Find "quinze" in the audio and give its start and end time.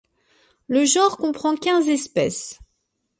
1.55-1.87